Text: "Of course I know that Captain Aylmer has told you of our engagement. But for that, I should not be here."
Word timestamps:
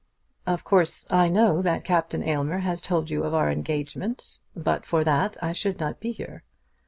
"Of 0.47 0.63
course 0.63 1.05
I 1.11 1.29
know 1.29 1.61
that 1.61 1.83
Captain 1.85 2.23
Aylmer 2.23 2.57
has 2.57 2.81
told 2.81 3.11
you 3.11 3.21
of 3.23 3.35
our 3.35 3.51
engagement. 3.51 4.39
But 4.55 4.83
for 4.83 5.03
that, 5.03 5.37
I 5.43 5.53
should 5.53 5.79
not 5.79 5.99
be 5.99 6.11
here." 6.11 6.41